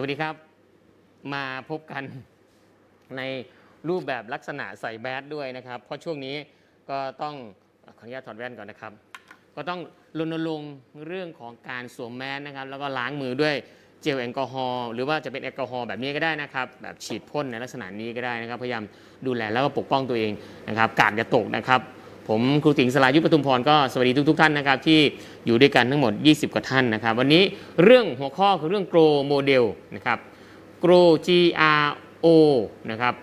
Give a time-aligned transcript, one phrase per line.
[0.00, 0.34] วัสดีครับ
[1.34, 2.02] มาพบกัน
[3.16, 3.22] ใน
[3.88, 6.36] รูปแบบลักษณะใส่แบดด้วยนะครับ เพราะช่วงนี้
[6.90, 7.34] ก็ต้อง
[7.98, 8.92] ขออนุญาตถอดแว่นก่อนนะครับ
[9.56, 9.80] ก็ต้อง
[10.18, 10.72] รณรงค์
[11.06, 13.54] เรื่องของการสวมแมสนะครับ แล้วก็ล้างมือด้วย
[14.02, 18.84] เจลแอลกอฮอล์หรือว่าจะเป็นแอลกอฮอล์แบบนี้ก็ได้นะครับ แบบฉีดพ่นในลักษณะนี้ก็ได้นะครับ พยายาม
[19.26, 20.32] ดูแลแล้วก็ปกป้องตัวเอง
[20.68, 21.80] นะครับ กาดอย่าตกนะครับ
[22.28, 25.00] ผมครูติ๋งสลายุปทุมพรก็สวัสดีทุกๆท่านนะครับที่
[25.46, 27.42] อยู่ด้วยกันทั้งหมด 20 กว่าท่านนะครับ วันนี้
[27.84, 29.64] เรื่องหัวข้อคือเรื่อง grow model
[29.96, 30.18] นะครับ
[30.84, 31.28] grow G
[31.82, 31.86] R
[32.24, 32.26] O
[32.90, 33.14] นะครับ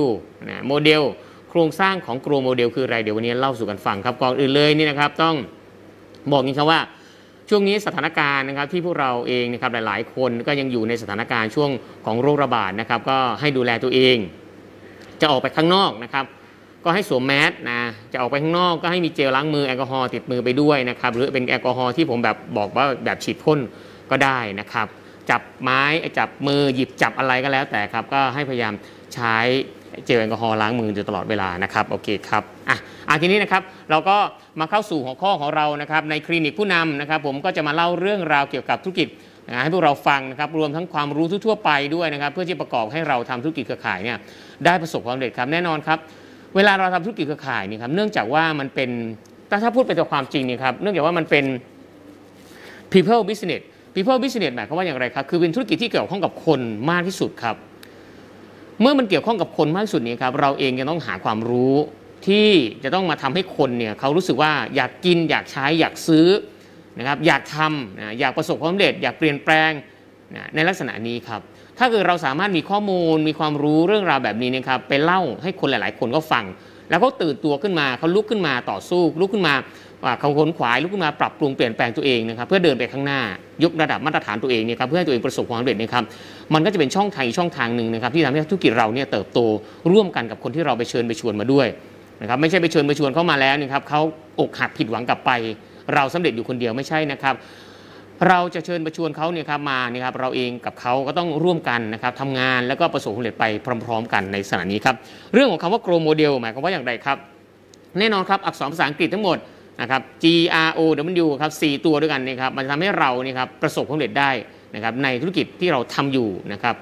[0.00, 0.04] W
[0.48, 1.02] นะโมเดล
[1.50, 5.36] โครงสร้างของ grow model คืออะไรเดี๋ยววันนี้เล่าสู่กันฟังครับก่อนอื่นเลยนี่นะครับต้อง
[6.32, 6.80] บอกนี้ครับว่า
[7.48, 11.70] ช่วงนี้สถานการณ์นะครับที่พวกเราเองนะครับหลาย ๆ คนก็ยังอยู่ในสถานการณ์ช่วง
[12.06, 14.16] ของโรคระบาดนะครับก็ให้ดูแลตัวเอง
[15.20, 16.24] จะออกไปข้างนอกนะครับ
[16.84, 17.80] ก็ให้สวมแมสนะ
[18.12, 23.58] จะออกไปข้างนอกก็ให้มีเจลล้างมือแอลกอฮอล์ติดมือไปด้วยนะครับหรือเป็นแอลกอฮอล์ที่ผมแบบบอกว่าแบบฉีดพ่น
[24.10, 24.86] ก็ได้นะครับ
[25.30, 25.82] จับไม้
[26.18, 28.74] จับมือหยิบจับอะไรก็แล้วแต่ครับก็ให้พยายาม
[29.14, 29.36] ใช้
[30.04, 32.76] เจลแอลกอฮอล์ล้างมืออยู่ตลอดเวลานะครับโอเคครับอะ
[33.08, 34.16] อะทีนี้นะครับเราก็
[34.60, 39.08] มาเข้าสู่หัวข้อของเรานะครับในคลินิกผู้นำนะครับ ผมก็จะมาเล่าเรื่องราวเกี่ยวกับธุรกิจ
[39.48, 44.18] นะให้พวกเราฟังนะครับรวมทั้งความรู้ทั่วไปด้วยนะครับ เพื่อที่ประกอบให้เราทำธุรกิจเครือข่ายเนี่ย
[44.64, 45.98] ได้ประสบความสำเร็จครับแน่นอนครับ
[46.56, 48.90] เวลาเราทำธุรกิจเครือข่ายนี่ครับเนื่องจากว่ามันเป็น
[49.50, 51.44] ถ้าถ้าพูดไปจากความจริงนี่ครับเนื่องจากว่ามันเป็น
[52.92, 53.62] people business
[53.94, 56.60] people business หมายความว่าอย่างไรครับคือเป็นธุรกิจที่เกี่ยวข้องกับคน
[56.90, 57.56] มากที่สุดครับ
[58.80, 61.74] เมื่อมันเกี่ยวข้องกับคนมากที่สุดนี่ครับเราเองจะต้องหาความรู้
[62.26, 62.48] ที่
[62.84, 66.26] จะต้องมาทำให้คนเนี่ยเขารู้สึกว่าอยากกินอยากใช้อยากซื้อ
[66.98, 69.70] นะครับอยากทำนะอยากประสบความสำเร็จ อยากเปลี่ยนแปลง
[70.34, 71.40] นะในลักษณะนี้ครับ
[71.78, 76.44] ถ้าเกิดเราสามารถมีข้อมูลมีความรู้เรื่องราวแบบนี้นะครับไปเล่าให้คนหลาย ๆ คนก็ฟัง
[76.90, 79.54] แล้วเขาตื่นตัวขึ้นมาเขาลุกขึ้นมาต่อสู้ลุกขึ้นมา
[80.20, 83.20] เขาขนขวายลุกขึ้นมาปรับปรุงเปลี่ยนแปลงตัวเองนะครับเพื่อเดินไปข้างหน้า
[83.64, 86.04] ยกระดับมาตรฐานตัวเองเนี่ยครับเพื่อให้ตัวเองประสบความสำเร็จนะครับ
[86.54, 89.40] มันก็จะเป็นช่องทางอีกช่องทางหนึ่งนะครับที่ทำให้ธุรกิจเราเนี่ยเติบโต
[89.92, 91.66] ร่วมกันกับคนที่เราไปเชิญไปชวนมาด้วย
[92.22, 94.00] นะครับไม่ใช่ไปเชิญไปชวนเข้ามาแล้วนะครับเขา
[94.40, 95.30] อกหักผิดหวังกลับไป
[95.94, 97.34] เราสำเร็จอยู่คนเดียวไม่ใช่นะครับ
[98.28, 103.44] เราจะเชิญประชวนเขาเนี่ยครับมาเนี่ยครับเราเองกับเขาก็ต้องร่วมกันนะครับทำงานแล้วก็ประสบความสำเร็จไป
[103.84, 104.96] พร้อม ๆ กันในสถานี้ครับ
[105.32, 107.18] เรื่องของคำว่า grow model หมายความว่าอย่างไรครับ
[107.98, 109.38] แน่นอนครับอักษรภาษาอังกฤษทั้งหมด
[109.80, 110.24] นะครับ G
[110.68, 110.80] R O
[111.24, 114.30] W ครับสตัวด้วยกันนะครับมันจะทำให้เราเนี่ยครับประสบความสำเร็จได้
[114.74, 116.74] นะครับในธุรกิจที่เราทำอยู่นะครับ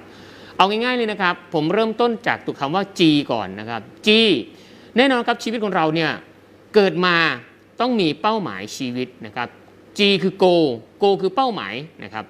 [0.56, 3.00] เอาง่ายๆเลยนะครับผมเริ่มต้นจากตัวคำว่า G
[3.32, 4.08] ก่อนนะครับ G
[4.96, 6.10] แน่นอนครับชีวิตของเราเนี่ย
[6.74, 7.16] เกิดมา
[7.80, 9.48] ต้องมีเป้าหมายชีวิตนะครับ
[9.98, 10.54] G คือ go
[11.02, 12.24] go คือเป้าหมายนะครับ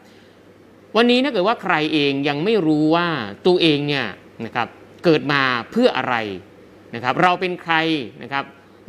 [0.97, 3.07] วันนี้ถ้าเกิดว่าใครเองยังไม่รู้ว่า
[3.47, 4.07] ตัวเองเนี่ย
[4.45, 4.69] นะครับ
[5.05, 6.17] เกิดมาเพื่ออะไร
[6.95, 7.75] นะครับเราเป็นใคร
[8.23, 8.45] นะครับ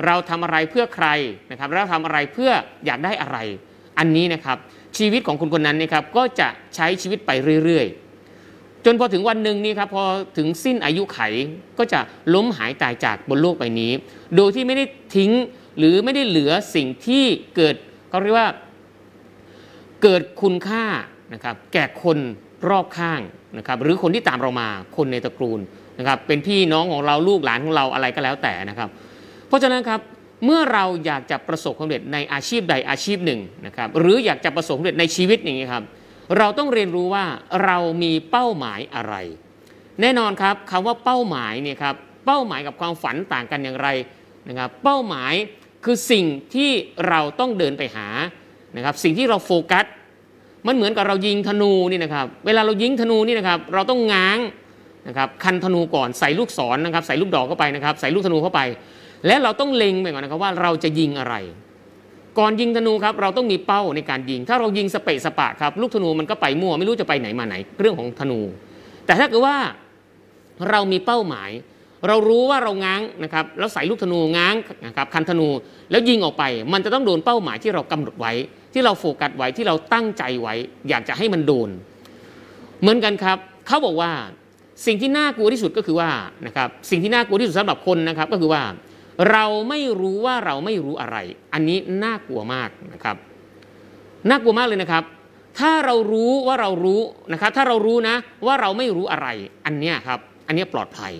[0.06, 1.08] เราทำอะไรเพื่อใคร
[1.52, 2.52] นะครับเราทำอะไรเพื่อ
[2.86, 3.38] อยากได้อะไร
[4.00, 4.58] อันนี้นะครับ
[4.98, 7.32] ชีวิตของคนคนนั้นนะครับก็จะใช้ชีวิตไป
[7.64, 10.06] เรื่อยๆ จนพอถึงวันหนึ่งนี่ครับพอ
[10.38, 11.20] ถึงสิ้นอายุไข
[11.78, 12.00] ก็จะ
[12.34, 13.92] ล้มหายตายจากบนโลกใบนี้
[14.36, 14.86] โดยที่ไม่ได้
[15.16, 15.32] ทิ้ง
[15.78, 17.26] หรือไม่ได้เหลือสิ่งที่
[17.56, 17.76] เกิด
[18.10, 18.50] เขาเรียกว่า
[20.04, 20.86] เกิดคุณค่า
[21.34, 22.18] นะครับแก่คน
[22.70, 23.22] รอบข้าง
[23.58, 25.60] นะครับหรือคนที่ตามเรามาคนในตระกูล
[26.00, 28.90] นะครับเป็นพี่น้องของเราลูกหลานของเราอะไรก็แล้วแต่นะครับ
[29.48, 30.00] เพราะฉะนั้นครับ
[30.46, 35.84] เมื่อเราอยากจะประสบความสำเร็จในอาชีพใดอาชีพหนึ่งนะครับหรืออยากจะประสบความสำเร็จในชีวิตอย่างนี้ครับ
[36.38, 37.26] เราต้องเรียนรู้ว่า
[37.66, 39.16] เรามีเป้าหมายอะไร
[40.02, 43.88] แน่นอนครับคำว่าเป้าหมายเนี่ยครับเป้าหมายกับความฝันต่างกันอย่างไร
[44.50, 45.34] นะครับเป้าหมาย
[45.86, 46.26] คือสิ่ง
[46.56, 46.72] ที่
[47.08, 48.08] เราต้องเดินไปหา
[48.76, 49.86] นะครับสิ่งที่เราโฟกัส
[50.68, 54.40] มันเหมือนกับเรายิงธนูนี่นะครับเวลาเรายิงธนูนี่นะครับเราต้องง้าง
[55.08, 58.62] นะครับคันธนูก่อนใส่ลูกศรนะครับใส่ลูกดอกเข้าไปนะครับใส่ลูกธนูเข้าไป
[59.28, 61.36] และเราต้องเล็งไปก่อนนะครับว่าเราจะยิงอะไร
[62.40, 68.40] ก่อนยิงธนูครับเราต้องมีเป้าในการยิง ถ้าเรายิงสเปะสปะครับลูกธนูมันก็ไปมั่วไม่รู้จะไปไหนมาไหนเรื่องของธนู
[69.06, 69.58] แต่ถ้าเกิดว่า
[70.70, 71.50] เรามีเป้าหมาย
[72.08, 74.56] เรารู้ว่าเราง้างนะครับแล้วใส่ลูกธนูง้าง
[74.88, 75.50] นะครับคันธนู
[75.92, 78.34] แล้วยิงออกไป มันจะต้องโดนเป้าหมายที่เรากำหนดไว้
[78.74, 80.54] ที่เราโฟกัสไว้ที่เราตั้งใจไว้
[80.90, 81.70] อยากจะให้มันโดน
[82.82, 84.12] เหมือนกันครับเขาบอกว่า
[84.86, 86.10] สิ่งที่น่ากลัวที่สุดก็คือว่า
[86.48, 88.64] นะครับสิ่งที่น่ากลัวที่สุดสำหรับคนนะครับก็คือว่า
[89.32, 91.18] เราไม่รู้ว่าเราไม่รู้อะไร
[91.54, 93.18] อันนี้น่ากลัวมากนะครับ
[94.30, 95.04] น่ากลัวมากเลยนะครับ
[95.60, 97.02] ถ้าเรารู้ว่าเรารู้
[97.34, 98.16] นะครับถ้าเรารู้นะ
[98.46, 99.28] ว่าเราไม่รู้อะไร
[99.66, 101.14] อันเนี้ยครับอันเนี้ยปลอดภัย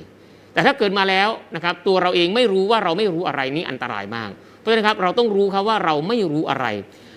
[0.54, 4.30] แต่ถ้าเกิดมาแล้วนะครับตัวเราเองไม่รู้ว่าเราไม่รู้อะไรนี่อันตรายมาก
[4.60, 6.66] เพราะฉะนั้นครับเราต้องรู้ครับว่าเราไม่รู้อะไร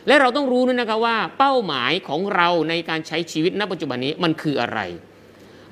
[0.06, 4.81] และเราต้องรู้ด้วยนะครับว่าเป้าหมายของเราในการใช้ชีวิตณปัจจุบันนี้มันคืออะไร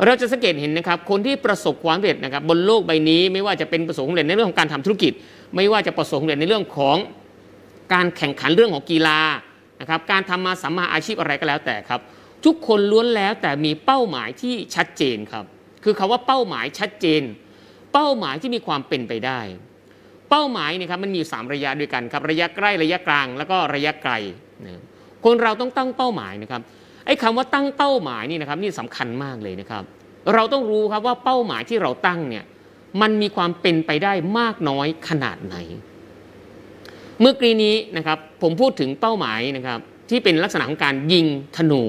[0.04, 5.12] เราจะสังเกตเห็นนะครับคนที่ประสบความสำเร็จนะครับบนโลกใบนี้ไม่ว่าจะเป็นประสบความสำเร็จในเรื่องของการทำธุรกิจ
[5.56, 6.96] ไม่ว่าจะประสบความสำเร็จในเรื่องของ
[7.94, 9.20] การแข่งขันเรื่องของกีฬา
[9.80, 12.00] นะครับการทำมาสัมมาอาชีพอะไรก็แล้วแต่ครับ
[12.44, 15.44] ทุกคนล้วนแล้วแต่มีเป้าหมายที่ชัดเจนครับ
[15.84, 17.22] คือคาว่าเป้าหมายชัดเจน
[17.94, 19.40] เป้าหมายที่มีความเป็นไปได้
[20.30, 24.12] เป้าหมายเนี่ยครับมันมีสามระยะด้วยกันครับระยะใกล้ระยะกลาง แล้วก็ระยะไกล
[24.66, 24.82] นะ
[25.24, 26.62] คนเราต้องตั้งเป้าหมายนะครับ
[27.06, 29.82] ไอ้คำว่าตั้งเป้าหมายนี่นะครับนี่สำคัญมากเลยนะครับ
[30.34, 32.44] เราต้องรู้ครับว่าเป้าหมายที่เราตั้งเนี่ย
[33.00, 35.56] มันมีความเป็นไปได้มากน้อยขนาดไหน
[37.20, 39.78] เมื่อกี้นี้นะครับผมพูดถึงเป้าหมายนะครับ
[40.10, 41.26] ที่เป็นลักษณะของการยิง
[41.56, 41.84] ธนู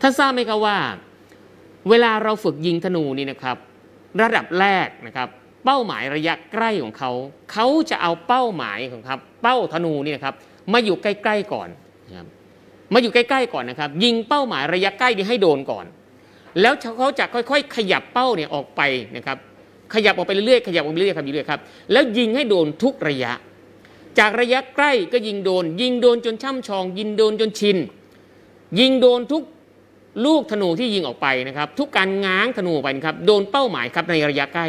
[0.00, 0.76] ท่านทราบไหมครับว่า
[1.90, 3.56] เวลาเราฝึกยิงธนูนี่นะครับ
[4.20, 5.28] ระดับแรกนะครับ
[5.64, 7.10] เป้าหมายระยะใกล้ของเขา
[7.52, 10.34] เขาจะเอาเป้าหมายของครับเป้าธนูนี่นะครับ
[10.72, 11.68] มาอยู่ใกล้ๆก่อน
[12.08, 12.26] นะครับ
[12.94, 15.84] มาอยู่ใกล้ๆก่อนนะครับยิงเป้าหมายระยะใกล้นี่ให้โดนก่อน
[16.60, 18.80] แล้วเขาจะค่อยๆ ขยับเป้าเนี่ยออกไป
[19.16, 19.36] นะครับ
[19.94, 21.60] ขยับออกไปเรื่อยๆขยับออกไปเรื่อยๆครับเรื่อยๆครับ
[21.92, 23.32] แล้วยิงให้โดนทุกระยะ
[24.18, 27.76] จากระยะใกล้ก็ยิงโดน ยิงโดนจนช่ำชอง ยิงโดนจนชิน
[28.80, 29.42] ยิงโดนทุก
[30.24, 34.66] ลูกธนูที่ยิงออกไปนะครับทุกการง้างธนูไปนะครับโดนเป้าหมายครับในระยะใกล้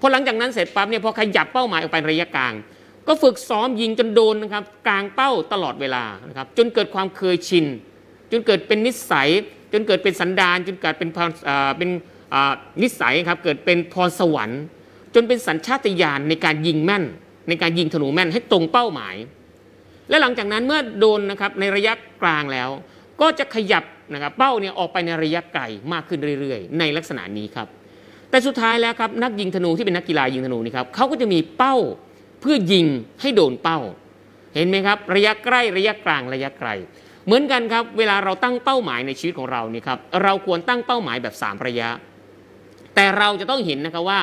[0.00, 2.54] พอหลังจากนั้นเสร็จปั๊บเนี่ยพอขยับเป้าหมายออกไประยะกลาง
[3.06, 7.66] ก็ฝึกซ้อมยิงจนโดนนะครับกลางเป้าตลอดเวลานะครับจนเกิดความเคยชิน
[8.30, 9.28] จนเกิดเป็นนิสัย
[9.72, 11.10] จนเกิดเป็นสันดานจนเกิดเป็น
[11.78, 11.90] เป็น
[12.82, 14.62] นิสัยครับเกิดเป็นพรสวรรค์
[15.14, 17.04] จนเป็นสัญชาตญาณในการยิงแม่น
[17.48, 19.16] ในการยิงธนูแม่นให้ตรงเป้าหมาย
[20.08, 21.92] และหลังจากนั้นเมื่อโดนนะครับในระยะ
[22.22, 22.68] กลางแล้ว
[23.20, 25.62] ก็จะขยับ นะครับเป้าเนี่ยออกไปในระยะไกล
[25.92, 27.68] มากขึ้นเรื่อยๆ ในลักษณะนี้ครับ
[28.30, 31.76] แต่สุดท้ายแล้วครับนักยิงธนูที่เป็นนักกีฬายิงธนูนี่ครับเขาก็จะมีเป้า
[32.40, 32.86] เพื่อยิง
[33.20, 33.78] ให้โดนเป้า
[34.54, 36.68] เห็นไหมครับ ระยะใกล้ระยะกลางระยะไกล
[37.26, 41.88] เหมือนกันครับ เวลาเราตั้งเป้าหมายในชีวิตของเรานี่ครับเราควรตั้งเป้าหมายแบบ 3 ระยะ
[42.94, 44.20] แต่เราจะต้องเห็นนะครับว่า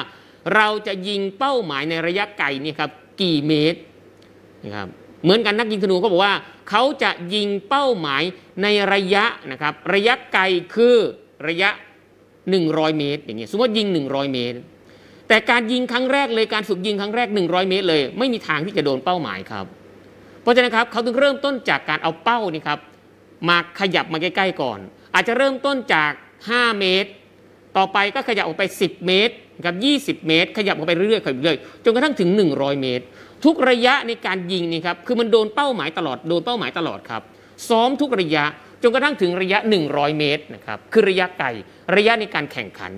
[0.55, 2.89] เราจะยิงเป้าหมายในระยะไกลนี่ครับ
[3.21, 3.79] กี่เมตร
[4.63, 4.87] นะครับ
[5.23, 6.35] เหมือนกันนักยิงธนูเขาบอกว่า
[6.69, 8.23] เขาจะยิงเป้าหมาย
[8.61, 10.43] ในระยะนะครับระยะไกล
[10.75, 10.97] คือ
[11.47, 11.69] ระยะ
[12.33, 14.57] 100 เมตรอย่างเงี้ยสมมติว่ายิง 100 เมตร
[15.27, 19.65] แต่การยิงครั้งแรกเลยการฝึกยิงครั้งแรก 100 เมตร เลย ไม่มีทางที่จะโดนเป้าหมายครับ
[20.41, 22.79] เพราะฉะนั้นครับเขาต้องเริ่มต้นจากการเอาเป้านี่ครับ
[23.49, 24.79] มาขยับมาใกล้ๆก่อน
[25.13, 26.11] อาจจะเริ่มต้นจาก
[26.45, 27.09] 5 เมตร
[27.77, 29.33] ต่อไปก็ขยับออกไป 10 เมตร
[29.65, 29.75] กับ
[30.21, 33.03] 20 เมตร ขยับออกไปเรื่อยๆขยับเรื่อยๆจนกระทั่งถึง 100 เมตร
[33.45, 37.21] ทุกระยะในการยิงนี่ครับคือมันโดนเป้าหมายตลอดโดนเป้าหมายตลอดครับ
[37.69, 38.45] ซ้อมทุกระยะ
[38.83, 39.59] จนกระทั่งถึงระยะ
[39.89, 41.47] 100 เมตรนะครับคือระยะไกล
[41.95, 42.93] ระยะในการแข่งขัน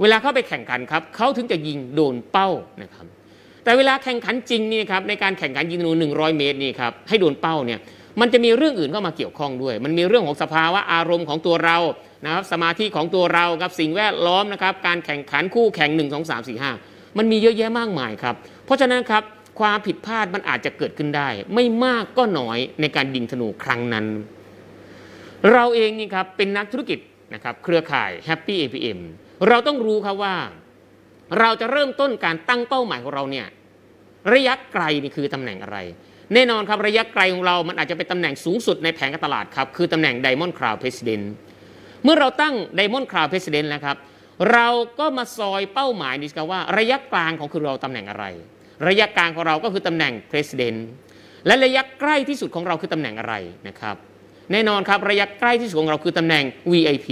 [0.00, 2.48] เวลาเข้าไปแข่งขันครับเขาถึงจะยิงโดนเป้า
[2.82, 3.06] นะครับ
[3.64, 7.80] แต่เวลาแข่งขันจริงนี่ครับในการแข่งขันยิงธนู100 เมตรนี่ครับให้โดนเป้าเนี่ย
[8.20, 11.78] มันจะมีเรื่องอื่นเข้ามาเกี่ยวข้องด้วย มันมีเรื่องของสภาวะอารมณ์ของตัวเรา
[12.24, 18.34] นะครับสมาธิของตัวเรากับสิ่งแวดล้อมนะครับการแข่งขันคู่แข่ง 1 2 3 4 5 มันมีเยอะแยะมากมายครับ
[18.64, 19.22] เพราะฉะนั้นครับ
[19.60, 24.06] ความผิดพลาดมันอาจจะเกิดขึ้นได้ ไม่มากก็น้อยในการยิงธนูครั้งนั้น
[25.52, 26.98] เราเองนี่ครับเป็นนักธุรกิจ
[27.34, 28.98] นะครับเครือข่าย Happy APM
[29.48, 30.36] เราต้องรู้ครับว่า
[31.38, 33.46] เราจะเริ่มต้นการตั้งเป้าหมายของเราเนี่ย
[34.32, 35.78] ระยะไกลนี่คือตำแหน่งอะไร
[36.34, 41.24] แน่นอนครับระยะไกลของเรามันอาจจะเป็นตำแหน่งสูงสุดในแผงการตลาดครับคือตำแหน่ง Diamond Crown President
[42.04, 43.96] เมื่อเราตั้ง Diamond Crown President แล้วครับ
[44.52, 44.68] เรา
[44.98, 48.24] ก็มาซอยเป้าหมายนี่ครับว่า ระยะกลางของคือเราตำแหน่งอะไร
[48.88, 50.78] ระยะกลางของเราก็คือตำแหน่ง President
[51.46, 53.34] และระยะใกล้ที่สุดของเราคือตำแหน่งอะไร
[53.68, 53.96] นะครับ
[54.52, 57.08] แน่นอนครับระยะใกล้ที่สุดของเราคือตำแหน่ง VIP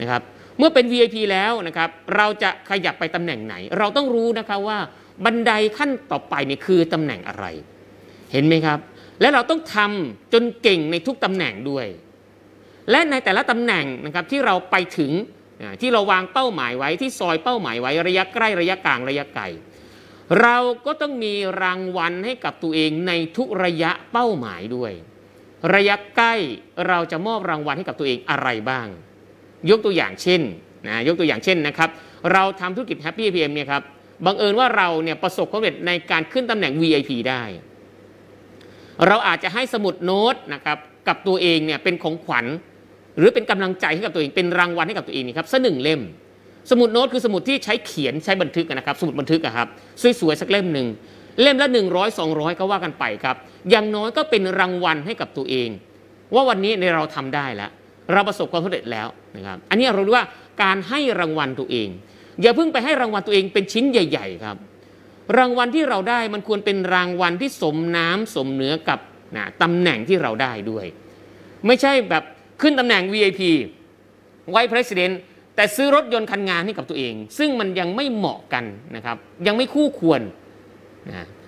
[0.00, 0.22] นะครับ
[0.58, 4.78] เมื่อเป็น VIP แล้วนะครับเราจะขยับไปตำแหน่งไหน เราต้องรู้นะครับว่า
[5.24, 7.46] บันไดขั้นต่อไปนี่คือตำแหน่งอะไร
[8.32, 8.78] เห็นไหมครับ
[9.20, 11.86] และเราต้องทำจนเก่งในทุกตำแหน่งด้วย
[12.90, 15.12] และในแต่ละตำแหน่งนะครับที่เราไปถึง
[15.80, 19.44] ที่เราวางเป้าหมายไว้ที่ซอยเป้าหมายไว้ระยะใกล้ระยะกลางระยะไกล
[20.42, 24.92] เราก็ต้องมีรางวัลให้กับตัวเองในทุกระยะเป้าหมายด้วย
[25.74, 26.34] ระยะใกล้
[26.88, 28.86] เราจะมอบรางวัลให้กับตัวเองอะไรบ้าง
[29.70, 30.40] ยกตัวอย่างเช่น
[30.88, 31.90] นะยกตัวอย่างเช่นนะครับ
[32.32, 33.82] เราทำธุรกิจ Happy APM เนี่ยครับ
[34.26, 37.42] บังเอิญว่าเราเนี่ยประสบความสำเร็จในการขึ้นตำแหน่ง VIP ได้
[39.06, 42.46] เราอาจจะให้สมุดโน้ตนะครับกับตัวเองเนี่ยเป็นของขวัญ
[43.18, 46.00] หรือเป็นกำลังใจให้กับตัวเองเป็นรางวัลให้กับตัวเองนี่ครับสักหนึ่งเล่ม
[46.70, 49.68] สมุดโน้ตคือสมุดที่ใช้เขียนใช้บันทึกนะครับ สมุดบันทึกครับ
[50.20, 50.86] สวยๆสักเล่มหนึ่ง
[51.42, 53.36] เล่มละ100 200 ก็ว่ากันไปครับ
[53.70, 55.68] อย่างน้อยก็เป็นรางวัลให้กับตัวเอง
[56.34, 57.70] ว่าวันนี้ในเราทำได้แล้ว
[58.12, 60.26] เราประสบความสำเร็จแล้วนะครับ อันนี้เราเรียกว่า
[60.62, 61.88] การให้รางวัลตัวเอง
[62.42, 64.56] อย่าเพิ่งไปให้รางวัลตัวเองเป็นชิ้นใหญ่ ๆ ครับ
[65.38, 69.00] รางวัลที่เราได้มันควรเป็นรางวัลที่สมน้ำสมเนื้อกับ
[69.36, 70.84] นะตำแหน่งที่เราได้ด้วย
[71.66, 72.24] ไม่ใช่แบบ
[72.62, 73.42] ขึ้นตำแหน่ง VIP
[74.50, 75.14] ไว้ President
[75.56, 78.64] แต่ซื้อรถยนต์คันงานให้กับตัวเอง ซึ่งมันยังไม่เหมาะกัน
[78.96, 79.16] นะครับ
[79.46, 80.20] ยังไม่คู่ควร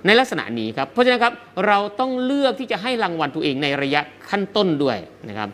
[0.07, 1.35] ในลักษณะนี้ครับ เพราะฉะนั้นครับ
[1.67, 5.49] เราต้องเลือกที่จะให้รางวัลตัวเองในระยะขั้นต้นด้วยนะครับ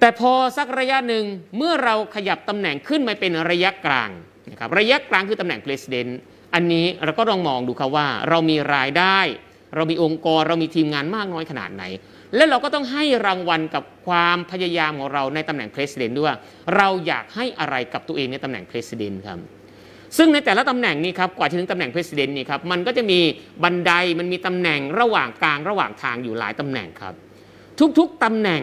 [0.00, 1.24] แต่พอสักระยะหนึ่ง
[1.56, 4.10] เมื่อเราขยับตำแหน่งขึ้นมาเป็นระยะกลาง
[4.50, 6.10] นะครับระยะกลางคือตำแหน่ง president
[6.54, 9.18] อันนี้เราก็ลองมองดูครับว่า เรามีรายได้
[9.76, 11.84] เรามีองค์กร เรามีทีมงานมากน้อยขนาดไหน
[12.36, 16.34] และเราก็ต้องให้รางวัลกับความพยายามของเราในตำแหน่ง president ด้วย
[16.76, 19.38] เราอยากให้อะไรกับตัวเองในตำแหน่ง president ครับ
[20.16, 23.20] ซึ่งในแต่ละตำแหน่งนี้ครับกว่าจะถึงตำแหน่ง president นี่ครับมันก็จะมี
[23.62, 27.14] บันไดมันมีตำแหน่งระหว่างกลางระหว่างทางอยู่หลายตำแหน่งครับ
[27.98, 28.62] ทุกๆตำแหน่ง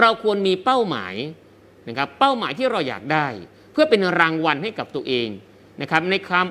[0.00, 1.14] เราควรมีเป้าหมาย
[1.88, 3.26] นะครับเป้าหมายที่เราอยากได้
[3.72, 5.28] เพื่อเป็นรางวัลให้กับตัวเอง
[5.82, 6.46] นะครับในความ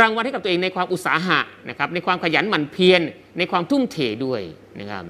[0.00, 3.02] รางวัลให้กับตัวเองในความอุตสาหะนะครับในความขยันหมั่นเพียร
[3.38, 4.42] ในความทุ่มเทด้วย
[4.80, 5.04] นะครับ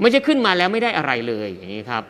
[0.00, 2.04] ไม่ใช่ขึ้นมาแล้วไม่ได้อะไรเลยอย่างนี้ครับ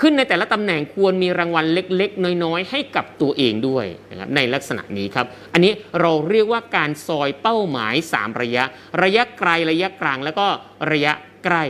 [0.00, 8.64] ขึ้นในแต่ละตำแหน่งควรมีรางวัลเล็ก ๆ น้อย ๆ ให้กับตัวเองด้วยนะครับในลักษณะนี้ครับ อันนี้เราเรียกว่าการซอยเป้าหมาย 3 ระยะ
[9.02, 10.46] ระยะไกลระยะกลางแล้วก็
[10.92, 11.12] ระยะ
[11.44, 11.64] ใกล้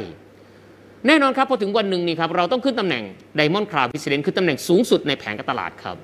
[1.06, 3.04] แน่นอนครับพอถึงวันหนึ่งนี่ครับเราต้องขึ้นตำแหน่ง
[3.38, 5.96] Diamond Cloud President คือตำแหน่งสูงสุดในแผงการตลาดครับ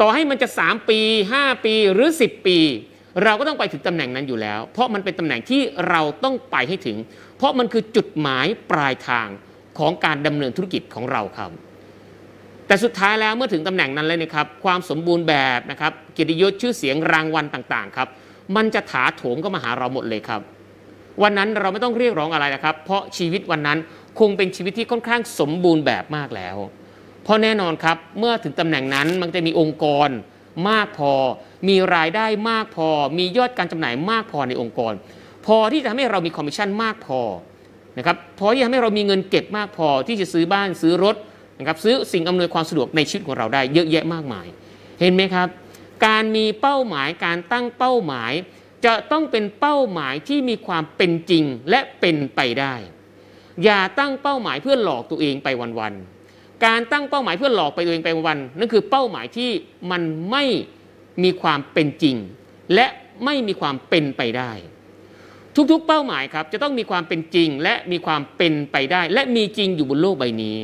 [0.00, 1.00] ต่อให้มันจะ 3 ปี
[1.34, 2.58] 5 ปีหรือ 10 ปี
[3.24, 6.96] เราก็ต้องไปถึงตำแหน่งนั้นอยู่แล้ว เพราะมันเป็นตำแหน่งที่เราต้องไปให้ถึง
[7.36, 9.28] เพราะมันคือจุดหมายปลายทาง
[9.78, 11.50] ของการดำเนินธุรกิจของเราครับ
[12.66, 18.08] แต่สุดท้ายแล้วเมื่อถึงตำแหน่งนั้นเลยนะครับ ความสมบูรณ์แบบนะครับเกียรติยศชื่อเสียงรางวัลต่างๆครับ
[18.56, 20.40] มันจะถาโถมก็มาหาเราหมดเลยครับ
[21.22, 23.78] วันนั้นเราไม่ต้องเรียกร้องอะไรนะครับ เพราะชีวิตวันนั้น
[24.20, 26.56] คงเป็นชีวิตที่ค่อนข้างสมบูรณ์แบบมากแล้ว
[27.28, 30.08] เพราะแน่นอนครับเมื่อถึงตำแหน่งนั้นมันจะมีองค์กร
[30.68, 31.12] มากพอ
[31.68, 34.92] มีรายได้มากพอ มียอดการจำหน่ายมากพอในองค์กร
[35.46, 37.20] พอที่จะทำให้เรามีคอมมิชชั่นมากพอ
[37.98, 41.16] นะครับพอที่ทำให้เรามีเงินเก็บมากพอที่จะซื้อบ้านซื้อรถ
[41.58, 44.46] นะครับซื้อสิ่งอำนวยความสะดวกในชีวิตของเราได้เยอะแยะมากมาย
[45.00, 45.48] เห็นไหมครับ
[46.06, 48.32] การมีเป้าหมายการตั้งเป้าหมาย
[48.86, 52.74] จะต้องเป็นเป้าหมายที่มีความเป็นจริงและเป็นไปได้
[53.64, 56.17] อย่าตั้งเป้าหมายเพื่อหลอกตัวเองไปวันๆ
[56.64, 59.50] การตั้งเป้าหมายเพื่อหลอกไปตัวเองไปวันนั่นคือเป้าหมายที่
[59.90, 60.44] มันไม่
[61.24, 62.16] มีความเป็นจริง
[62.74, 62.86] และ
[63.24, 64.52] ไม่มีความเป็นไปได้
[65.72, 70.58] ทุกๆ เป้าหมายครับจะต้องมีความเป็นจริง และมีความเป็นไปได้ และมีจริงอยู่บนโลกใบนี้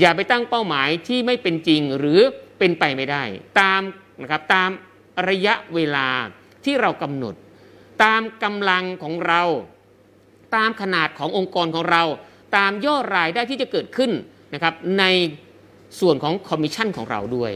[0.00, 2.20] อย่าไปตั้งเป้าหมายที่ไม่เป็นจริงหรือ
[2.58, 3.22] เป็นไปไม่ได้
[3.60, 3.80] ตาม
[4.22, 4.70] นะครับตาม
[5.28, 6.08] ระยะเวลา
[6.64, 7.34] ที่เรากำหนด
[8.04, 9.42] ตามกำลังของเรา
[10.56, 12.02] ตามขนาดขององค์กรของเรา
[12.56, 14.10] ตามยอดรายได้ที่จะเกิดขึ้น
[14.54, 15.04] นะครับใน
[16.00, 17.52] ส่วนของคอมมิชชั่นของเราด้วย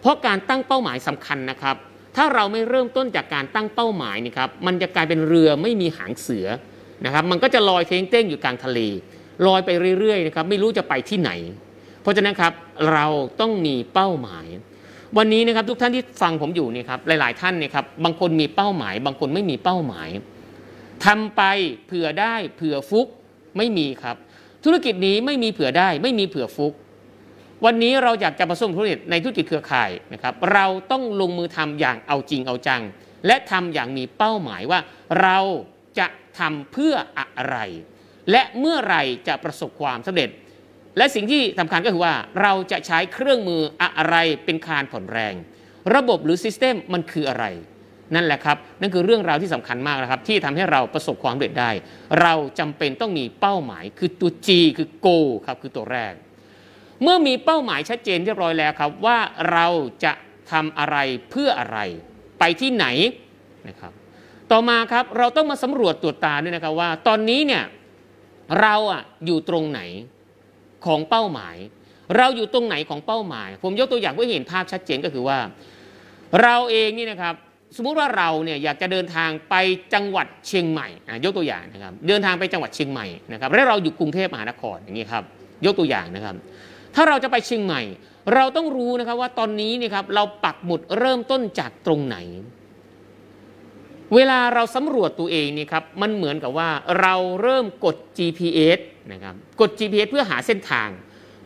[0.00, 1.76] เพราะการตั้งเป้าหมายสำคัญนะครับ
[2.16, 6.46] ถ้าเราไม่เริ่มต้นจากการตั้งเป้าหมายนี่ครับมันจะกลายเป็นเรือไม่มีหางเสือ
[7.04, 8.78] นะครับ มันก็จะลอยเท้งเต้งอยู่กลางทะเล
[9.46, 11.30] ลอยไปเรื่อยๆนะครับไม่รู้จะไปที่ไหน
[12.02, 12.52] เพราะฉะนั้นครับ
[12.92, 13.06] เรา
[13.40, 14.46] ต้องมีเป้าหมาย
[15.16, 20.08] วันนี้นะครับทุกท่านที่ฟังผมอยู่นี่ครับหลาย ๆ ท่านเนี่ยครับบางคนมีเป้าหมาย บางคนไม่มีเป้าหมาย
[21.04, 21.42] ทำไป
[21.86, 23.06] เผื่อได้เผื่อฟุก
[23.56, 24.16] ไม่มีครับ
[24.66, 26.74] ธุรกิจนี้ไม่มีเผื่อได้ ไม่มีเผื่อฟุก
[27.64, 32.82] วันนี้เราอยากจะประสบธุรกิจในธุรกิจเครือข่ายนะครับ เราต้องลงมือทำอย่างเอาจริงเอาจัง
[33.26, 34.80] และทำอย่างมีเป้าหมายว่า
[35.22, 35.38] เรา
[35.98, 36.06] จะ
[36.38, 37.58] ทำเพื่ออะไร
[38.30, 38.96] และเมื่อไร
[39.28, 40.30] จะประสบความสำเร็จ
[40.96, 45.34] และสิ่งที่สำคัญก็คือว่า เราจะใช้เครื่องมืออะไรเป็นคานผ่อนแรง
[45.94, 47.44] ระบบหรือซิสเต็มมันคืออะไร
[48.14, 51.70] นั่นแหละครับ นั่นคือเรื่องราวที่สำคัญมากนะครับ ที่ทำให้เราประสบความสำเร็จได้
[52.22, 54.48] เราจำเป็นต้องมีเป้าหมาย คือตัว G
[54.78, 56.12] คือ Go ครับคือตัวแรก
[57.02, 59.18] เมื่อมีเป้าหมายชัดเจนเรียบร้อยแล้วครับ ว่า
[59.52, 59.66] เรา
[60.04, 60.12] จะ
[60.50, 60.96] ทำอะไร
[61.30, 61.78] เพื่ออะไร
[62.38, 62.86] ไปที่ไหน
[63.68, 63.92] นะครับ
[64.50, 67.64] ต่อมาครับเราต้องมาสำรวจตรวจตาด้วยนะครับว่า ตอนนี้เนี่ย
[68.60, 69.80] เราอะอยู่ตรงไหน
[70.86, 71.56] ของเป้าหมาย
[72.16, 75.38] เราอยู่ตรงไหนของเป้าหมาย ผมยกตัวอย่างเพื่อเห็นภาพชัดเจนก็คือว่า
[76.42, 77.34] เราเองนี่นะครับ
[77.76, 79.54] สมมุติว่าเราเนี่ยอยากจะเดินทางไป
[79.94, 80.88] จังหวัดเชียงใหม่
[81.24, 85.24] ยกตัวอย่างนะครับเดินทางไปจังหวัดเชียงใหม่นะครับและเราอยู่กรุงเทพมหานครอย่างนี้ครับ
[85.64, 86.34] ยกตัวอย่างนะครับ
[86.94, 87.82] ถ้าเราจะไปเชียงใหม่
[88.34, 92.16] เราต้องรู้นะครับว่าตอนนี้เนี่ยครับเราปักหมุดเริ่มต้นจากตรงไหน
[94.14, 96.68] เวลาเราสำรวจตัวเองนี่ครับมันเหมือนกับว่า
[97.00, 98.78] เราเริ่มกด GPS
[99.12, 100.88] นะครับกด GPS เพื่อหาเส้นทาง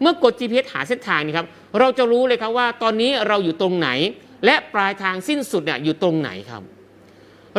[0.00, 1.46] เมื่อกด GPS หาเส้นทางนี่ครับ
[1.78, 3.88] เราจะรู้เลยครับว่าตอนนี้เราอยู่ตรงไหน
[4.44, 6.62] และปลายทางสิ้นสุดเนี่ยอยู่ตรงไหนครับ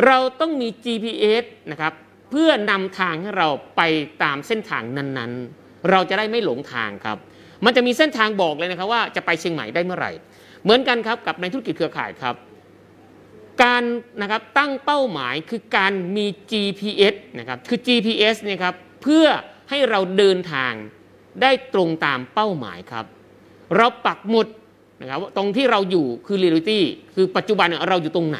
[0.06, 1.92] เราต้องมี GPS นะครับ
[2.30, 3.82] เพื่อนำทางให้เราไป
[4.22, 7.18] ตามเส้นทางนั้นๆ เราจะได้ไม่หลงทางครับ
[7.64, 10.12] มันจะมีเส้นทางบอกเลยนะครับว่าจะไปเชียงใหม่ได้เมื่อไหร่
[10.62, 12.34] เหมือนกันครับกับในธุรกิจเครือข่ายครับ
[13.62, 13.82] การ
[14.22, 19.26] นะครับตั้งเป้าหมายคือการมี GPS นะครับคือ GPS เนี่ยครับเพื่อ
[19.70, 20.72] ให้เราเดินทาง
[21.42, 23.06] ได้ตรงตามเป้าหมายครับ
[23.76, 24.46] เราปักหมุด
[25.02, 26.80] นะครับตรงที่เราอยู่คือ reality
[27.14, 28.38] คือปัจจุบันเราอยู่ตรงไหน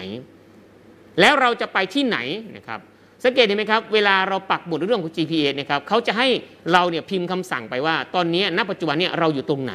[1.20, 2.18] แล้วเราจะไปที่ไหน
[2.56, 2.80] นะครับ
[3.24, 6.28] สังเกตเห็นไหมครับเวลาเราปักหมุดเรื่องของ GPS นะครับเขาจะให้
[6.72, 9.74] เราเนี่ยพิมพ์คำสั่งไปว่า ตอนนี้ณปัจจุบันเนี่ยเราอยู่ตรงไหน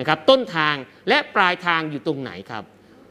[0.00, 0.74] นะครับต้นทาง
[1.08, 2.64] และปลายทางอยู่ตรงไหนครับ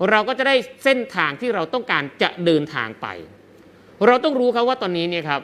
[0.09, 3.07] เราก็จะได้เส้นทางที่เราต้องการจะเดินทางไป
[4.07, 5.41] เราต้องรู้ครับว่าตอนนี้เนี่ยครับ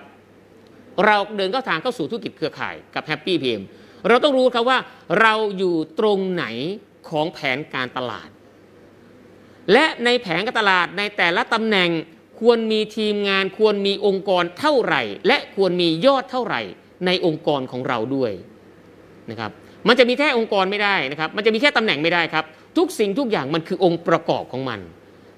[1.05, 3.61] เราเดินเข้าทางเข้าสู่ธุรกิจเครือข่ายกับ Happy PM
[4.07, 4.77] เราต้องรู้ครับว่า
[5.21, 6.45] เราอยู่ตรงไหน
[7.09, 8.29] ของแผนการตลาด
[9.71, 11.89] และในแผนการตลาดในแต่ละตำแหน่ง
[12.39, 16.61] ควรมีทีมงานควรมีองค์กรเท่าไหร่ และควรมียอดเท่าไหร่
[17.05, 18.31] ในองค์กรของเราด้วย
[19.29, 19.51] นะครับ
[19.87, 22.45] มันจะมีแค่องค์กรไม่ได้นะครับ มันจะมีแค่ตำแหน่งไม่ได้ครับ
[22.77, 24.79] ทุกสิ่งทุกอย่างมันคือองค์ประกอบของมัน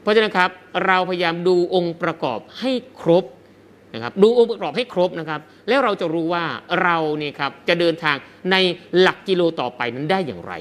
[0.02, 0.50] เพราะฉะนั้นครับ
[0.86, 2.72] เราพยายามดูองค์ประกอบให้
[3.02, 3.24] ครบ
[3.94, 6.44] นะครับดูองค์ประกอบให้ครบนะครับ แล้วเราจะรู้ว่า
[6.84, 8.16] เราเนี่ยครับจะเดินทาง
[8.52, 8.56] ใน
[9.00, 10.54] หลักกิโลต่อไปนั้นได้อย่างไร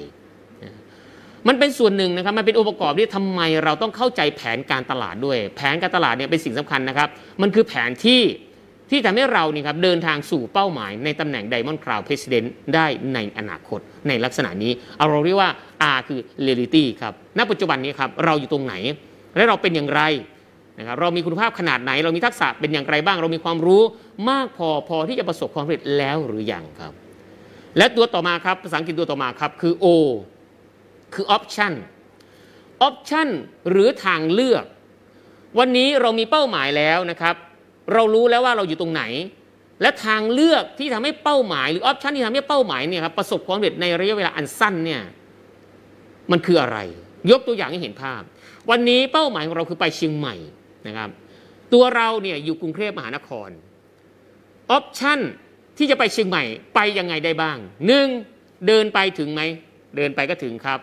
[1.48, 7.08] มันเป็นส่วนหนึ่งนะครับ มันเป็นองค์ประกอบที่ทำไมเราต้องเข้าใจแผนการตลาดด้วย แผนการตลาดเนี่ยเป็นสิ่งสำคัญนะครับ
[7.42, 8.22] มันคือแผนที่
[8.90, 15.50] ที่ทำให้เราเนี่ยครับเดินทางสู่เป้าหมายในตำแหน่ง Diamond Crown President ได้ในอนาคต ในลักษณะนี้เอาเราเรียกว่า
[15.94, 18.74] R คือ reality ครับ ณ ปัจจุบันนี้ครับเราอยู่ตรงไหน
[19.36, 20.02] และเราเป็นอย่างไร
[20.78, 23.82] นะครับเรามีคุณภาพขนาดไหน เรามีทักษะเป็นอย่างไรบ้าง เรามีความรู้
[24.30, 26.92] มากพอพอที่จะประสบความสำเร็จแล้วหรือยังครับ
[27.78, 29.86] และตัวต่อมาครับภาษาอังกฤษตัวต่อมาครับคือ O
[31.16, 31.72] คือ option
[32.88, 33.28] option
[33.70, 34.64] หรือทางเลือก
[35.58, 37.34] วันนี้เรามีเป้าหมายแล้วนะครับ
[37.92, 39.02] เรารู้แล้วว่าเราอยู่ตรงไหน
[39.82, 45.02] และทางเลือกที่ทำให้เป้าหมาย หรือ option ที่ทำให้เป้าหมายเนี่ยครับประสบความสำเร็จในระยะเวลาอันสั้นเนี่ย
[46.30, 46.78] มันคืออะไร
[47.30, 48.22] ยกตัวอย่างให้เห็นภาพ
[48.70, 50.34] วันนี้เป้าหมายของเราคือไปเชียงใหม่
[50.86, 51.10] นะครับ
[51.72, 53.48] ตัวเราเนี่ยอยู่กรุงเทพมหานคร
[54.70, 55.20] option
[55.78, 56.42] ที่จะไปเชียงใหม่
[56.74, 57.56] ไปยังไงได้บ้าง
[57.86, 58.08] หนึ่ง
[58.66, 59.42] เดินไปถึงไหม
[59.96, 60.80] เดินไปก็ถึงครับ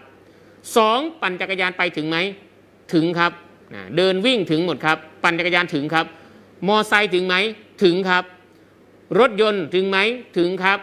[0.78, 2.18] สองปั่นจักรยานไปถึงไหม
[2.94, 3.32] ถึงครับ
[3.98, 6.06] เดินวิ่งถึงหมดครับ ปั่นจักรยานถึงครับ
[6.68, 7.36] มอไซค์ถึงไหม
[7.84, 8.24] ถึงครับ
[9.20, 9.98] รถยนต์ถึงไหม
[10.38, 10.80] ถึงครับ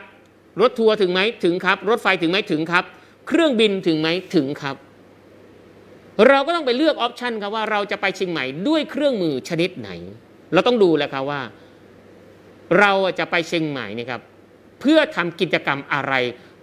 [0.61, 2.85] รถทัวร์ถึงไหมถึงครับ รถไฟถึงไหมถึงครับ
[3.29, 4.77] เครื่องบินถึงไหมถึงครับ
[6.29, 9.91] เราก็ต้องไปเลือกออปชันครับว่าเราจะไปเชียงใหม่ด้วยเครื่องมือชนิดไหน
[10.53, 11.41] เราต้องดูแล้วครับว่า
[12.79, 14.21] เราจะไปเชียงใหม่นี่ครับ
[14.81, 16.15] เพื่อทำกิจกรรมอะไร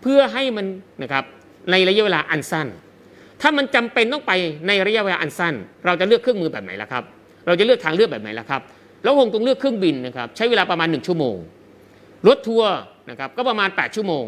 [0.02, 0.66] เพื่อให้มัน
[1.02, 1.24] นะครับ
[1.72, 2.68] ในระยะเวลาอันสั้น
[3.42, 4.32] ถ้ามันจำเป็นต้องไป
[4.68, 5.54] ในระยะเวลาอันสั้น
[5.86, 7.04] เราจะเลือกเครื่องมือแบบไหนล่ะครับ
[7.46, 8.62] เราจะเลือกทางเลือกแบบไหนล่ะครับ
[9.04, 11.36] เราคงต้องเลือกเครื่องบินนะครับใช้เวลาประมาณ 1 ชั่วโมง
[12.28, 12.74] รถทัวร์
[13.10, 14.26] นะครับก็ประมาณ 8 ชั่วโมง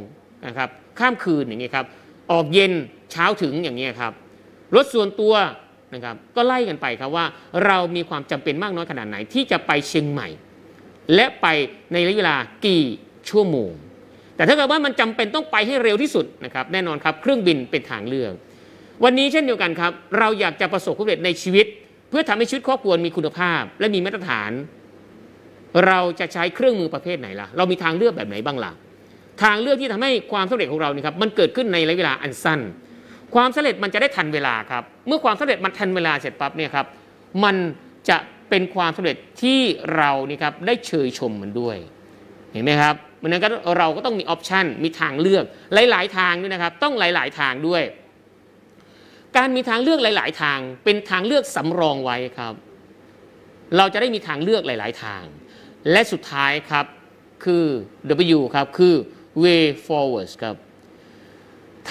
[0.48, 0.70] นะครับ
[1.00, 1.86] ข้ามคืนอย่างนี้ครับ
[2.32, 2.72] ออกเย็น
[3.12, 4.14] เช้าถึงอย่างนี้ครับ
[4.76, 5.34] รถส่วนตัว
[5.94, 7.26] นะครับก็ไล่กันไปครับว่า
[7.66, 10.28] เรามีความจำเป็นมากน้อยขนาดไหนที่จะไปเชียงใหม่
[11.16, 11.48] และไป
[11.94, 12.84] ในระยะเวลากี่
[13.30, 13.72] ชั่วโมง
[14.36, 18.34] แต่ถ้าเกิดว่ามันจำเป็นต้องไปให้เร็วที่สุดนะครับแน่นอนครับเครื่องบินเป็นทางเลือก
[19.04, 21.66] วันนี้เช่นเดียวกันครับ เราอยากจะประสบความสำเร็จในชีวิต
[22.10, 24.52] เพื่อทำให้ชีวิตครอบครัวมีคุณภาพ และมีมาตรฐาน
[25.88, 28.72] เราจะใช้เครื่องมือประเภทไหนล่ะ เรามีทางเลือกแบบไหนบ้างล่ะ
[29.44, 32.60] ทางเลือกที่ทำให้ความสำเร็จของเรานี่ครับมันเกิดขึ้นในระยะเวลาอันสั้น
[33.36, 36.86] ความสำเร็จมันจะได้ทันเวลาครับ เมื่อความสำเร็จมันทันเวลาเสร็จปั๊บเนี่ยครับ
[37.44, 37.56] มัน
[38.10, 38.18] จะ
[38.50, 39.60] เป็นความสำเร็จที่
[39.96, 41.78] เรานี่ครับได้เชยชมมันด้วย
[42.54, 45.44] เห็นไหมครับมันนั้นก็เราก็ต้องมีออปชันมีทางเลือก
[45.90, 47.84] หลาย ๆ ทางด้วยนะครับ ต้องหลาย ๆ ทางด้วย
[49.40, 52.54] การมีทางเลือกหลาย ๆ ทาง เป็นทางเลือกสำรองไว้ครับ
[53.78, 55.24] เราจะได้มีทางเลือกหลาย ๆ ทาง
[55.92, 56.86] และสุดท้ายครับ
[57.46, 57.66] คือ
[58.38, 58.96] W ครับคือ
[59.44, 60.56] way forward ครับ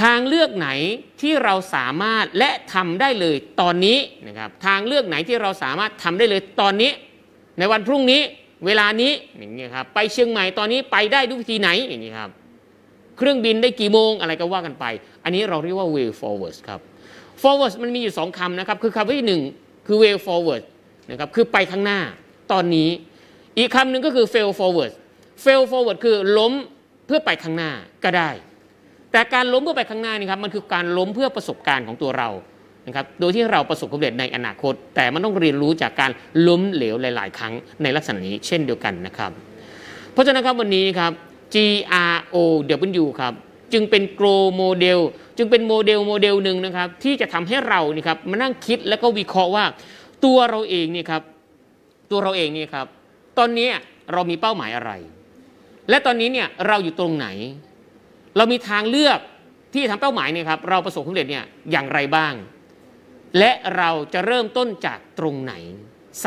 [0.02, 0.68] ทางเลือกไหน
[1.20, 6.90] ที่เราสามารถและทำได้เลยตอนนี้นะครับทางเลือกไหนที่เราสามารถทำได้เลยตอนนี้
[7.58, 8.20] ในวันพรุ่งนี้
[8.66, 12.30] เวลานี้อย่างนี้ยครับไปเชียงใหม่ตอนนี้ไปได้ด้วยวิธีไหนอย่างนี้ยครับ
[13.18, 14.84] เครื่องบินได้กี่โมงอะไรก็ว่ากันไป
[15.24, 16.82] อันนี้เราเรียกว่า way forward ครับ
[17.42, 19.42] forward มันมีอยู่สองคำนะครับ คือคำที่หนึ่ง
[19.86, 20.62] คือ way forward
[21.10, 22.00] นะครับคือไปข้างหน้า
[22.52, 22.88] ตอนนี้
[23.58, 24.92] อีกคำหนึ่งก็คือ fail forward
[25.44, 26.52] fail forward คือล้ม
[27.06, 27.70] เพื่อไปข้างหน้า
[28.04, 28.30] ก็ได้
[29.12, 32.30] แต่การล้มเพื่อไปข้างหน้านี่ครับมันคือการล้มเพื่อประสบการณ์ของตัวเรา
[32.86, 36.10] นะครับโดยที่เราประสบความสำเร็จในอนาคต แต่มันต้องเรียนรู้จากการ
[36.48, 39.30] ล้มเหลวหลาย ๆ ครั้งในลักษณะนี้เช่นเดียวกันนะครับ
[40.12, 41.12] เพราะฉะนั้นครับวันนี้ครับ
[41.54, 41.56] G
[42.12, 42.36] R O
[43.02, 43.34] W ครับ
[43.72, 45.00] จึงเป็น grow model
[45.38, 49.64] จึงเป็นโมเดลโมเดลหนึ่งนะครับที่จะทำให้เรานี่ครับมานั่งคิดแล้วก็วิเคราะห์ว่า
[50.24, 51.22] ตัวเราเองนี่ครับ
[52.10, 52.86] ตัวเราเองนี่ครับ
[53.38, 53.68] ตอนนี้
[54.12, 54.92] เรามีเป้าหมายอะไร
[55.88, 57.26] และตอนนี้เนี่ยเราอยู่ตรงไหน
[58.36, 59.18] เรามีทางเลือก
[59.74, 62.34] ที่ทำเป้าหมายเนี่ยครับเราประสบความสำเร็จเนี่ยอย่างไรบ้าง
[63.38, 65.54] และเราจะเริ่มต้นจากตรงไหน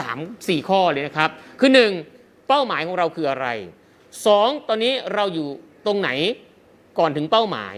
[0.07, 1.71] 3 4 ข้อเลยนะครับ คือ
[2.09, 2.47] 1.
[2.47, 3.47] เป้าหมายของเราคืออะไร
[4.09, 4.67] 2.
[4.67, 5.47] ตอนนี้เราอยู่
[5.85, 6.09] ตรงไหน
[6.99, 7.75] ก่อนถึงเป้าหมาย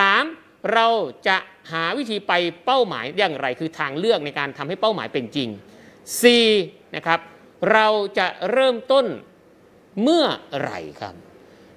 [0.00, 0.72] 3.
[0.74, 0.86] เรา
[1.28, 1.36] จะ
[1.72, 2.32] หาวิธีไป
[2.66, 5.48] เป้าหมายอย่างไรคือทางเลือกในการทำให้เป้าหมายเป็นจริง
[6.22, 6.96] 4.
[6.96, 7.20] นะครับ
[7.72, 9.06] เราจะเริ่มต้น
[10.02, 10.24] เมื่อ
[10.60, 11.14] ไหร่ครับ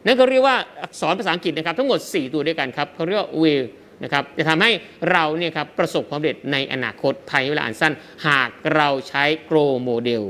[0.06, 3.65] นั่นก็เรียกว่าอักษรภาษาอังกฤษนะครับทั้งหมด 4 ตัวด้วยกันครับเขาเรียกว่า will
[4.04, 4.71] นะครับจะทำให้
[5.12, 7.93] เราเนี่ยครับประสบความสำเร็จในอนาคตภายในเวลาอันสั้น
[8.28, 10.23] หากเราใช้ grow model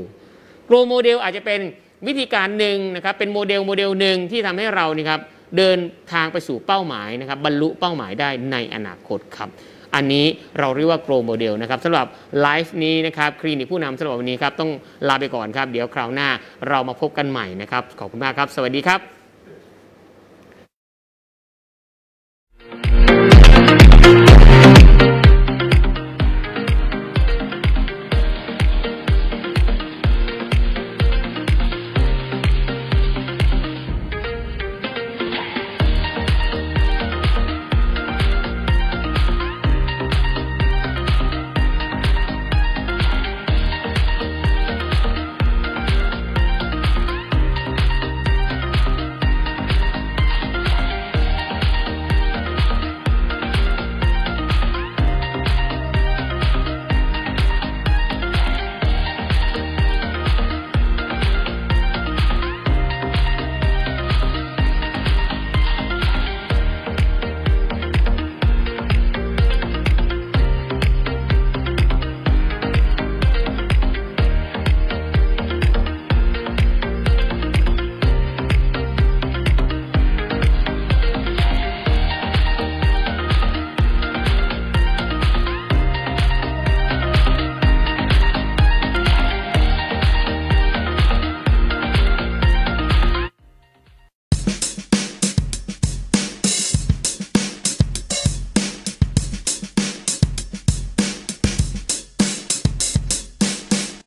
[0.68, 1.60] grow model อาจจะเป็น
[2.06, 5.20] วิธีการหนึ่งนะครับเป็นโมเดลโมเดลหนึ่งที่ทำให้เรานี่ครับ
[5.56, 5.78] เดิน
[6.12, 9.48] ทางไปสู่เป้าหมายนะครับบรรลุเป้าหมายได้ในอนาคตครับ
[9.94, 10.26] อันนี้
[10.58, 12.06] เราเรียกว่า grow model นะครับสำหรับ
[12.40, 14.70] ไลฟ์นี้นะครับคลินิกผู้นำสำหรับวันนี้ครับต้อง
[15.08, 16.28] ลาไปก่อนครับ เดี๋ยวคราวหน้า
[16.68, 19.15] เรามาพบกันใหม่นะครับขอบคุณมากครับ สวัสดีครับ